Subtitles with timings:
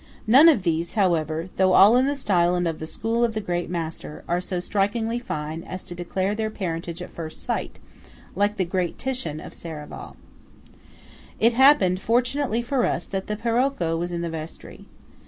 [0.25, 3.39] None of these, however, though all in the style and of the school of the
[3.39, 7.77] great master, are so strikingly fine as to declare their parentage at first sight,
[8.35, 10.15] like the great Titian of Serravalle.
[11.39, 14.85] It happened, fortunately for us, that the Paroco was in the vestry.